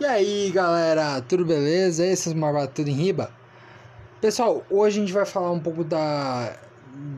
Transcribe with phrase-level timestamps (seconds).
[0.00, 2.06] E aí galera, tudo beleza?
[2.06, 3.30] Esses marbados tudo em riba?
[4.18, 6.56] Pessoal, hoje a gente vai falar um pouco da,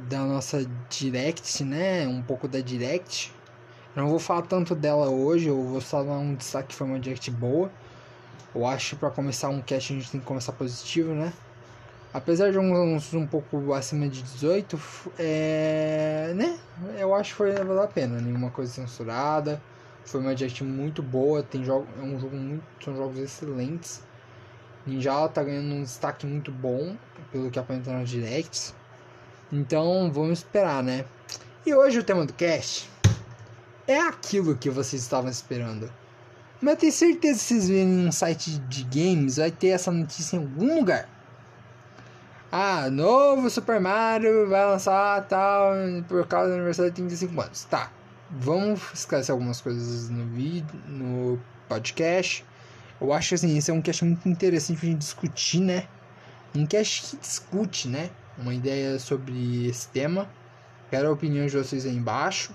[0.09, 2.09] da nossa Direct, né?
[2.09, 3.33] Um pouco da Direct.
[3.95, 6.99] Não vou falar tanto dela hoje, eu vou só dar um destaque que foi uma
[6.99, 7.71] Direct boa.
[8.53, 11.33] Eu acho que para começar um cast a gente tem que começar positivo, né?
[12.12, 14.80] Apesar de uns anúncios um pouco acima de 18,
[15.21, 16.59] é, né?
[16.99, 19.62] Eu acho que foi valeu a pena, nenhuma coisa censurada
[20.05, 24.02] foi uma direct muito boa, tem jogo, é um jogo muito, são jogos excelentes.
[24.87, 26.97] Ninja tá ganhando um destaque muito bom
[27.30, 28.75] pelo que aparenta nas directs.
[29.52, 31.05] Então vamos esperar, né?
[31.65, 32.91] E hoje o tema do cast
[33.87, 35.92] é aquilo que vocês estavam esperando.
[36.61, 40.37] Mas eu tenho certeza que vocês verem um site de games vai ter essa notícia
[40.37, 41.09] em algum lugar.
[42.50, 45.73] Ah, novo Super Mario vai lançar tal
[46.06, 47.64] por causa do aniversário de 35 anos.
[47.64, 47.91] Tá,
[48.32, 52.45] vamos esclarecer algumas coisas no vídeo, no podcast.
[53.00, 55.86] Eu acho que assim, esse é um cast muito interessante pra gente discutir, né?
[56.55, 58.11] Um cast que discute, né?
[58.39, 60.28] Uma ideia sobre esse tema.
[60.91, 62.55] Quero a opinião de vocês aí embaixo.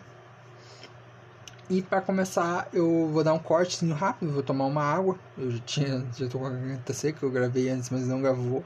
[1.69, 5.17] E para começar, eu vou dar um cortezinho rápido, vou tomar uma água.
[5.37, 8.63] Eu já tinha, já tô com a garganta seca, eu gravei antes, mas não gravou.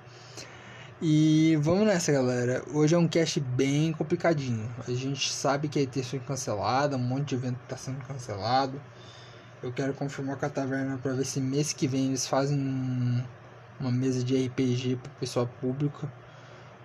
[1.04, 2.64] E vamos nessa, galera.
[2.72, 4.70] Hoje é um cast bem complicadinho.
[4.88, 8.80] A gente sabe que a ET foi cancelada, um monte de evento está sendo cancelado.
[9.64, 13.26] Eu quero confirmar com a taverna para ver se mês que vem eles fazem
[13.80, 16.08] uma mesa de RPG para pessoal público.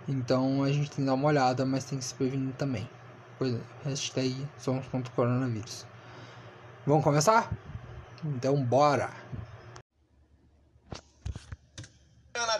[0.08, 2.89] Então a gente tem que dar uma olhada, mas tem que se prevenir também.
[3.39, 5.86] Pois é, hashtag somos contra o coronavírus.
[6.86, 7.53] Vamos começar?
[8.25, 9.11] Então bora!
[12.34, 12.58] Na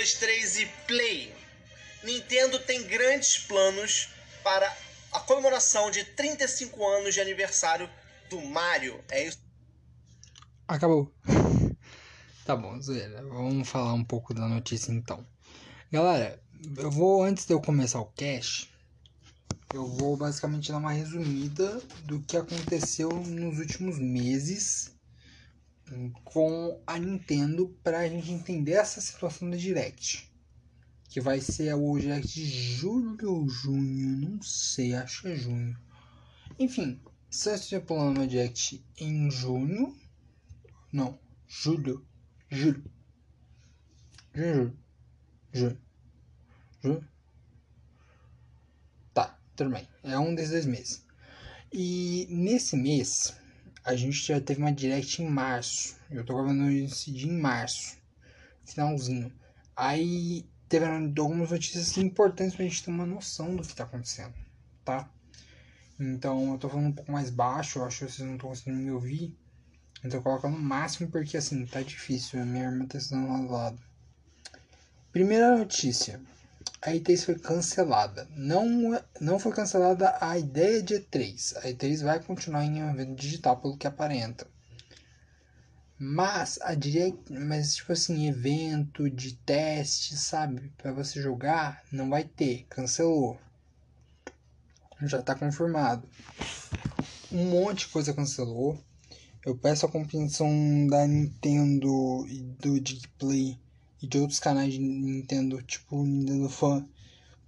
[0.00, 1.34] tela 1, 2, 3 e play.
[2.02, 4.08] Nintendo tem grandes planos
[4.42, 4.74] para
[5.12, 7.88] a comemoração de 35 anos de aniversário
[8.30, 8.98] do Mario.
[9.10, 9.38] É isso.
[10.66, 11.12] Acabou.
[12.46, 13.22] tá bom, zoeira.
[13.26, 15.26] Vamos falar um pouco da notícia então.
[15.92, 16.40] Galera,
[16.76, 18.70] eu vou, antes de eu começar o cast,
[19.74, 24.92] eu vou basicamente dar uma resumida do que aconteceu nos últimos meses
[26.24, 30.30] com a Nintendo para a gente entender essa situação da Direct.
[31.08, 35.76] Que vai ser o Direct de julho ou junho, não sei, acho que é junho.
[36.58, 39.96] Enfim, se você pulando uma Direct em junho,
[40.92, 41.18] não,
[41.48, 42.06] julho,
[42.48, 42.84] julho,
[44.34, 44.78] julho,
[45.52, 45.80] julho,
[46.82, 47.08] julho,
[49.12, 51.06] tá, tudo bem, é um desses dois meses.
[51.72, 53.39] E nesse mês,
[53.84, 55.96] a gente já teve uma direct em março.
[56.10, 57.96] Eu tô gravando esse dia em março.
[58.64, 59.32] Finalzinho.
[59.74, 64.34] Aí teve algumas notícias importantes pra gente ter uma noção do que tá acontecendo,
[64.84, 65.10] tá?
[65.98, 68.78] Então eu tô falando um pouco mais baixo, eu acho que vocês não estão conseguindo
[68.78, 69.36] me ouvir.
[70.04, 73.50] Então eu coloco no máximo porque assim, tá difícil, minha irmã tá estudando lá do
[73.50, 73.80] lado.
[75.12, 76.20] Primeira notícia
[76.82, 78.26] a E3 foi cancelada.
[78.34, 81.56] Não, não foi cancelada a ideia de E3.
[81.58, 84.46] A E3 vai continuar em um evento digital, pelo que aparenta.
[85.98, 92.24] Mas a direct, mas tipo assim, evento de teste, sabe, para você jogar, não vai
[92.24, 93.38] ter, cancelou.
[95.02, 96.08] Já tá confirmado.
[97.30, 98.82] Um monte de coisa cancelou.
[99.44, 100.50] Eu peço a compreensão
[100.86, 103.58] da Nintendo e do Digplay
[104.02, 106.86] e de outros canais de Nintendo, tipo Nintendo Fan,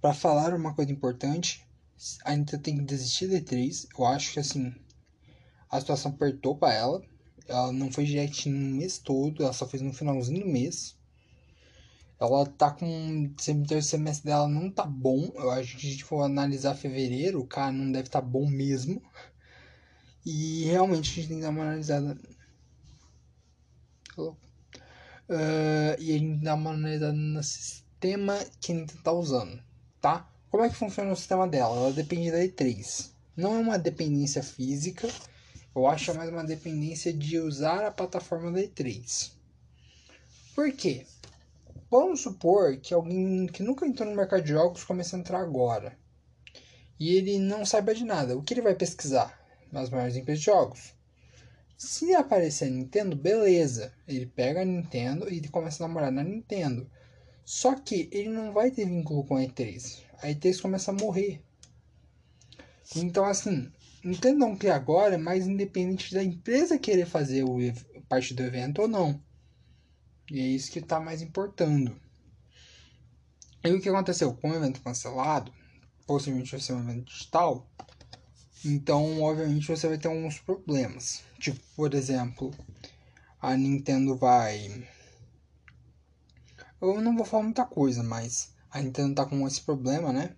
[0.01, 1.65] para falar uma coisa importante.
[2.23, 3.87] A Nintendo tem que desistir da E3.
[3.97, 4.73] Eu acho que assim,
[5.69, 7.01] a situação apertou para ela.
[7.47, 10.95] Ela não foi direct no mês todo, ela só fez no finalzinho do mês.
[12.19, 13.33] Ela tá com.
[13.35, 15.31] O semestre dela não tá bom.
[15.35, 18.47] Eu acho que a gente for analisar fevereiro, o cara não deve estar tá bom
[18.49, 19.01] mesmo.
[20.25, 22.17] E realmente a gente tem que dar uma analisada.
[24.17, 24.37] Hello?
[25.29, 29.63] Uh, e gente dá uma analisada no sistema que a Nintendo está usando,
[30.01, 30.29] tá?
[30.49, 31.75] Como é que funciona o sistema dela?
[31.75, 33.11] Ela depende da E3.
[33.35, 35.09] Não é uma dependência física,
[35.75, 39.31] eu acho é mais uma dependência de usar a plataforma da E3.
[40.53, 41.05] Por quê?
[41.89, 45.97] Vamos supor que alguém que nunca entrou no mercado de jogos comece a entrar agora.
[46.99, 48.37] E ele não saiba de nada.
[48.37, 49.39] O que ele vai pesquisar?
[49.71, 50.93] Nas maiores empresas de jogos.
[51.85, 53.93] Se aparecer Nintendo, beleza.
[54.07, 56.89] Ele pega a Nintendo e começa a namorar na Nintendo.
[57.43, 60.01] Só que ele não vai ter vínculo com a E3.
[60.21, 61.43] A E3 começa a morrer.
[62.95, 63.69] Então, assim,
[64.01, 67.59] Nintendo não cria agora, mas independente da empresa querer fazer o
[68.07, 69.21] parte do evento ou não.
[70.31, 71.99] E é isso que está mais importando.
[73.61, 74.33] E o que aconteceu?
[74.33, 75.53] Com o evento cancelado,
[76.07, 77.69] possivelmente vai ser um evento digital,
[78.65, 81.21] então, obviamente, você vai ter alguns problemas.
[81.39, 82.51] Tipo, por exemplo,
[83.41, 84.87] a Nintendo vai.
[86.81, 90.35] Eu não vou falar muita coisa, mas a Nintendo tá com esse problema, né?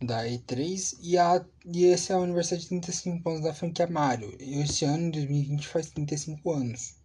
[0.00, 4.36] Da E3 e, a, e esse é o aniversário de 35 anos da franquia Mario.
[4.40, 6.96] E esse ano, em 2020, faz 35 anos.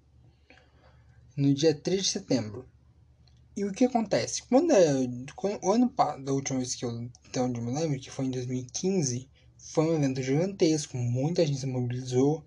[1.35, 2.67] No dia 3 de setembro.
[3.55, 4.43] E o que acontece?
[4.43, 5.93] Quando, é, quando o ano
[6.23, 9.85] da última vez que eu, até onde eu me lembro, que foi em 2015, foi
[9.85, 12.43] um evento gigantesco, muita gente se mobilizou.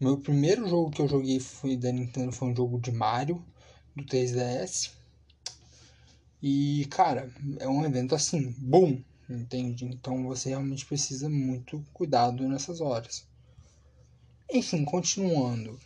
[0.00, 3.44] Meu primeiro jogo que eu joguei foi da Nintendo foi um jogo de Mario
[3.96, 4.90] do 3DS.
[6.42, 9.84] E cara, é um evento assim, boom, entende?
[9.84, 13.26] Então você realmente precisa muito cuidado nessas horas.
[14.50, 15.78] Enfim, continuando.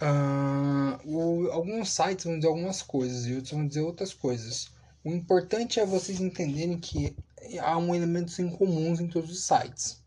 [0.00, 4.70] Uh, o, alguns sites vão dizer algumas coisas e outros vão dizer outras coisas.
[5.02, 7.16] O importante é vocês entenderem que
[7.60, 10.02] há um elementos em comuns em todos os sites.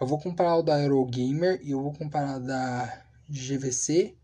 [0.00, 4.16] Eu vou comparar o da Eurogamer e eu vou comparar da GVC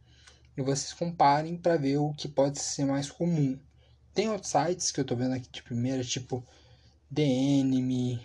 [0.57, 3.59] e vocês comparem para ver o que pode ser mais comum.
[4.15, 6.43] Tem outros sites que eu tô vendo aqui de primeira, tipo
[7.11, 8.19] DNM,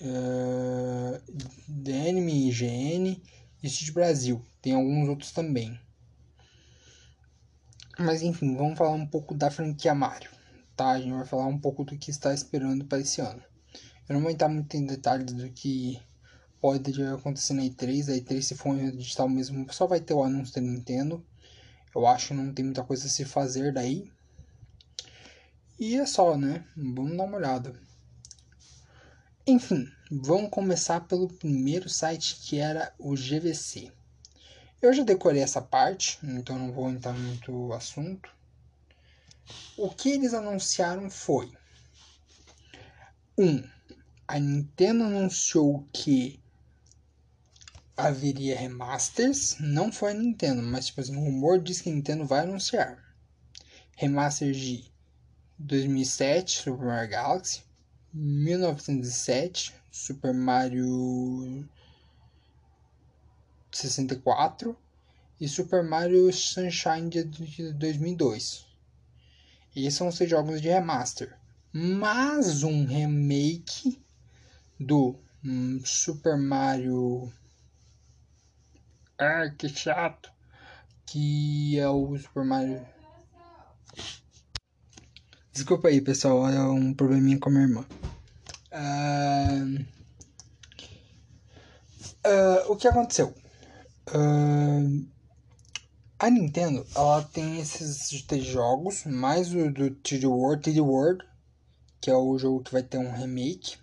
[0.00, 1.22] uh,
[1.68, 3.22] DNM, IGN
[3.62, 4.42] e City Brasil.
[4.62, 5.78] Tem alguns outros também.
[8.02, 10.30] Mas enfim, vamos falar um pouco da franquia Mario.
[10.74, 10.92] Tá?
[10.92, 13.42] A gente vai falar um pouco do que está esperando para esse ano.
[14.08, 16.00] Eu não vou entrar muito em detalhes do que
[16.62, 18.08] pode acontecer na E3.
[18.08, 21.22] A E3, se for um digital mesmo, só vai ter o anúncio da Nintendo.
[21.94, 24.10] Eu acho que não tem muita coisa a se fazer daí.
[25.78, 26.64] E é só, né?
[26.74, 27.78] Vamos dar uma olhada.
[29.46, 33.92] Enfim, vamos começar pelo primeiro site que era o GVC.
[34.82, 38.30] Eu já decorei essa parte, então não vou entrar muito no assunto.
[39.76, 41.52] O que eles anunciaram foi:
[43.36, 43.44] 1.
[43.44, 43.68] Um,
[44.26, 46.40] a Nintendo anunciou que
[47.96, 49.56] haveria remasters.
[49.60, 53.10] Não foi a Nintendo, mas tipo assim, o rumor diz que a Nintendo vai anunciar
[54.00, 54.90] remasters de
[55.58, 57.62] 2007 Super Mario Galaxy,
[58.14, 61.68] 1907 Super Mario
[63.72, 64.76] 64
[65.40, 67.24] e Super Mario Sunshine de
[67.72, 68.66] 2002.
[69.74, 71.36] Esses são os seis jogos de remaster.
[71.72, 74.02] Mas um remake
[74.78, 77.32] do um, Super Mario.
[79.18, 80.32] Ah, que chato!
[81.06, 82.84] Que é o Super Mario.
[85.52, 87.86] Desculpa aí, pessoal, é um probleminha com a minha irmã.
[88.72, 90.00] Uh...
[92.22, 93.34] Uh, o que aconteceu?
[94.12, 95.06] Uh,
[96.18, 101.24] a Nintendo, ela tem esses três jogos, mais o do 3D World, 3D World,
[102.00, 103.78] que é o jogo que vai ter um remake,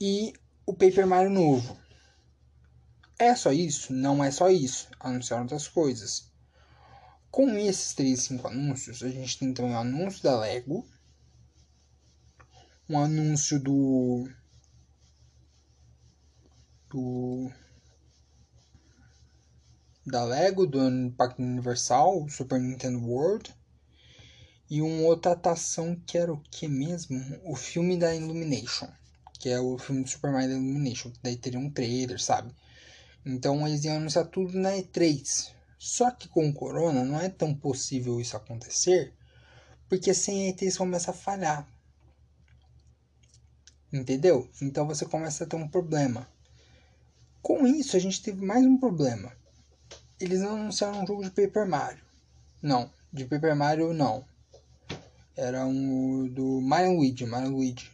[0.00, 0.32] e
[0.66, 1.76] o Paper Mario novo.
[3.18, 3.92] É só isso?
[3.92, 4.88] Não é só isso.
[4.98, 6.32] Anunciaram outras coisas.
[7.30, 10.86] Com esses três, cinco anúncios, a gente tem também o anúncio da Lego,
[12.88, 14.28] um anúncio do
[16.90, 17.50] do
[20.06, 20.78] da Lego, do
[21.16, 23.54] Parque Universal, Super Nintendo World.
[24.68, 27.18] E uma outra atração que era o que mesmo?
[27.44, 28.88] O filme da Illumination.
[29.38, 31.10] Que é o filme do Super Mario Illumination.
[31.10, 32.54] Que daí teria um trailer, sabe?
[33.24, 35.52] Então eles iam anunciar tudo na E3.
[35.78, 39.14] Só que com o Corona não é tão possível isso acontecer.
[39.88, 41.66] Porque sem a E3 começa a falhar.
[43.92, 44.50] Entendeu?
[44.60, 46.28] Então você começa a ter um problema.
[47.40, 49.32] Com isso, a gente teve mais um problema
[50.24, 52.02] eles não anunciaram um jogo de Paper Mario.
[52.62, 54.24] Não, de Paper Mario não.
[55.36, 57.90] Era um do Mario Luigi, Mario Luigi.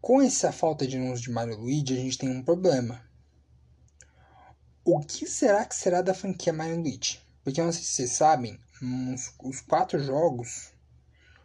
[0.00, 3.00] Com essa falta de anúncio de Mario Luigi, a gente tem um problema.
[4.84, 7.20] O que será que será da franquia Mario Luigi?
[7.44, 8.58] Porque não sei se vocês sabem,
[9.14, 10.72] os, os quatro jogos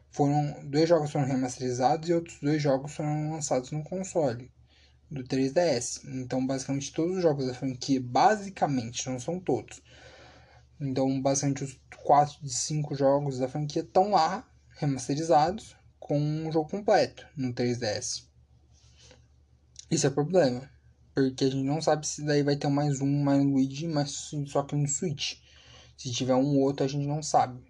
[0.10, 0.56] foram.
[0.64, 4.52] Dois jogos foram remasterizados e outros dois jogos foram lançados no console
[5.15, 6.01] do 3DS.
[6.05, 9.81] Então, basicamente, todos os jogos da franquia, basicamente, não são todos.
[10.79, 16.69] Então, basicamente, os 4 de 5 jogos da franquia estão lá, remasterizados, com um jogo
[16.69, 18.25] completo no 3DS.
[19.89, 20.69] Isso é problema.
[21.13, 24.63] Porque a gente não sabe se daí vai ter mais um Mario Luigi, mas só
[24.63, 25.38] que no Switch.
[25.98, 27.63] Se tiver um outro, a gente não sabe.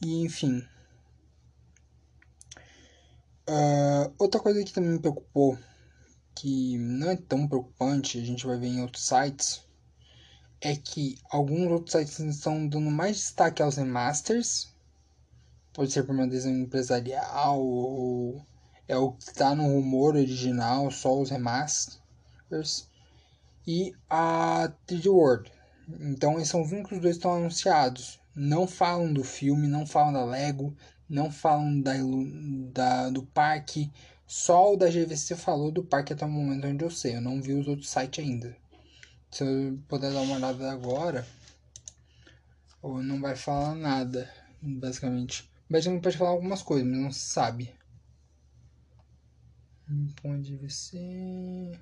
[0.00, 0.64] E enfim,
[3.50, 5.58] Uh, outra coisa que também me preocupou,
[6.36, 9.64] que não é tão preocupante, a gente vai ver em outros sites,
[10.60, 14.72] é que alguns outros sites estão dando mais destaque aos remasters,
[15.72, 18.46] pode ser por uma decisão empresarial ou
[18.86, 22.88] é o que está no rumor original, só os remasters.
[23.66, 25.50] E a 3D World.
[26.00, 28.20] Então esses são os únicos dois que estão anunciados.
[28.32, 30.76] Não falam do filme, não falam da Lego,
[31.10, 31.92] não falam da,
[32.72, 33.90] da, do parque.
[34.26, 37.16] Só o da GVC falou do parque até o momento onde eu sei.
[37.16, 38.56] Eu não vi os outros sites ainda.
[39.30, 41.26] Se eu puder dar uma olhada agora,
[42.80, 45.50] ou não vai falar nada, basicamente.
[45.68, 47.74] Basicamente pode falar algumas coisas, mas não se sabe.
[50.22, 51.78] Pode GVC.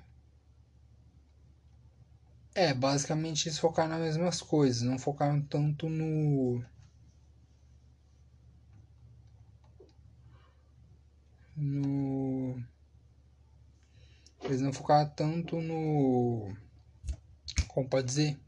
[2.55, 6.63] É, basicamente eles focaram nas mesmas coisas, não focaram tanto no.
[11.61, 12.57] No.
[14.43, 16.55] Eles não focaram tanto no.
[17.67, 18.39] Como pode dizer?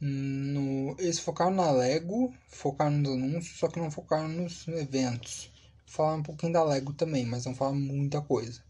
[0.00, 5.52] No, eles focaram na Lego, focaram nos anúncios, só que não focaram nos eventos.
[5.86, 8.62] Falaram um pouquinho da Lego também, mas não falaram muita coisa.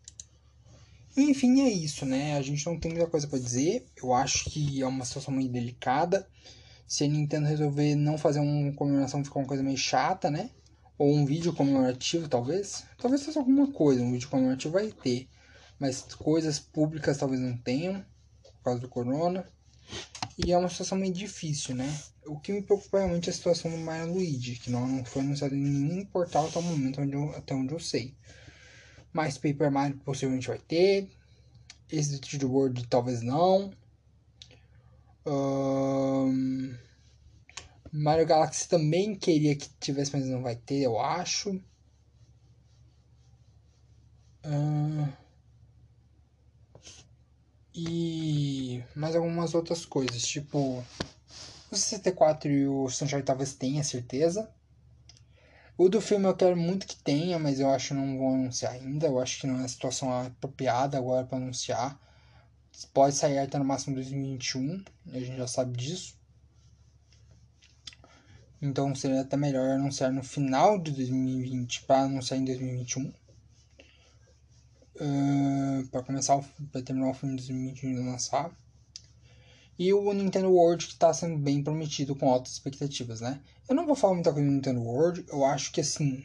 [1.17, 2.37] Enfim, é isso, né?
[2.37, 3.87] A gente não tem muita coisa para dizer.
[3.97, 6.29] Eu acho que é uma situação muito delicada.
[6.89, 10.51] Se a Nintendo resolver não fazer uma comemoração, fica uma coisa meio chata, né?
[10.97, 12.85] Ou um vídeo comemorativo, talvez.
[12.99, 14.03] Talvez faça alguma coisa.
[14.03, 15.29] Um vídeo comemorativo vai ter.
[15.79, 18.05] Mas coisas públicas talvez não tenham,
[18.43, 19.45] por causa do corona.
[20.39, 21.93] E é uma situação meio difícil, né?
[22.27, 25.55] O que me preocupa realmente é a situação do Mario Luigi, que não, foi anunciado
[25.55, 28.15] em nenhum portal até o momento, onde eu, até onde eu sei.
[29.13, 31.09] Mas Paper Mario possivelmente vai ter.
[31.91, 33.73] Esse do 3D World talvez não.
[35.27, 36.75] Um,
[37.97, 41.51] Mario Galaxy também queria que tivesse, mas não vai ter, eu acho.
[44.45, 45.09] Uh,
[47.73, 50.85] e mais algumas outras coisas, tipo
[51.71, 54.51] o 64 e o Sunshine talvez tenha certeza.
[55.79, 58.73] O do filme eu quero muito que tenha, mas eu acho que não vou anunciar
[58.73, 59.07] ainda.
[59.07, 61.97] Eu acho que não é a situação apropriada agora para anunciar.
[62.93, 66.24] Pode sair até no máximo 2021, a gente já sabe disso.
[68.65, 73.13] Então seria até melhor anunciar no final de 2020 para anunciar em 2021.
[74.97, 76.43] Uh, para começar,
[76.73, 78.51] para terminar o filme de 2021 e lançar.
[79.79, 83.39] E o Nintendo World que está sendo bem prometido com altas expectativas, né?
[83.69, 86.25] Eu não vou falar muita coisa do Nintendo World, eu acho que assim,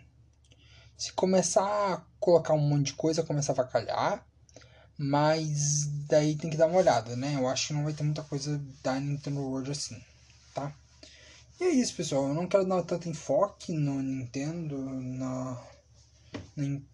[0.95, 4.25] se começar a colocar um monte de coisa, começa a vacalhar,
[4.97, 7.35] mas daí tem que dar uma olhada, né?
[7.35, 10.01] Eu acho que não vai ter muita coisa da Nintendo World assim,
[10.53, 10.73] tá?
[11.59, 12.27] E é isso, pessoal.
[12.29, 15.61] Eu não quero dar tanto enfoque no Nintendo, na,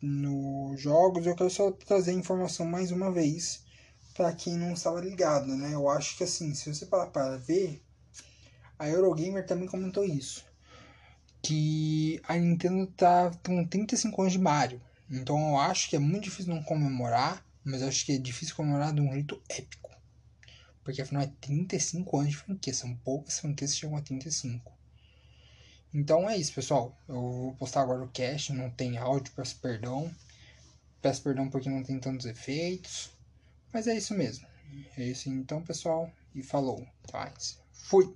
[0.02, 3.64] no jogos, eu quero só trazer informação mais uma vez
[4.16, 5.74] para quem não estava ligado, né?
[5.74, 7.84] Eu acho que assim, se você parar para ver,
[8.80, 10.44] a Eurogamer também comentou isso.
[11.44, 14.82] Que a Nintendo tá com 35 anos de Mario.
[15.12, 18.94] Então eu acho que é muito difícil não comemorar, mas acho que é difícil comemorar
[18.94, 19.95] de um jeito épico.
[20.86, 24.72] Porque afinal é 35 anos de franquia, são poucas franquias que chegam a 35.
[25.92, 26.96] Então é isso, pessoal.
[27.08, 30.14] Eu vou postar agora o cast, não tem áudio, peço perdão.
[31.02, 33.10] Peço perdão porque não tem tantos efeitos.
[33.74, 34.48] Mas é isso mesmo.
[34.96, 36.12] É isso então, pessoal.
[36.36, 36.86] E falou.
[37.08, 37.34] Tá?
[37.74, 38.16] Fui.